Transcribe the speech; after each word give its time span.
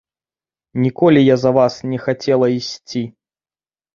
Ніколі 0.85 1.21
я 1.23 1.35
за 1.43 1.51
вас 1.57 1.73
не 1.91 1.99
хацела 2.05 2.47
ісці. 2.57 3.03